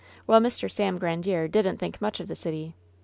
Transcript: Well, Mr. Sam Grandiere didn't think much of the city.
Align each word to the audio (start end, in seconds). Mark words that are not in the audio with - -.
Well, 0.25 0.39
Mr. 0.41 0.67
Sam 0.71 0.97
Grandiere 0.99 1.47
didn't 1.47 1.77
think 1.77 2.01
much 2.01 2.19
of 2.19 2.27
the 2.27 2.35
city. 2.35 2.73